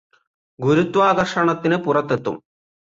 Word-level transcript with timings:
ഗുരുത്വാകര്ഷണത്തിന് 0.59 1.75
പുറത്തെത്തും 1.77 2.37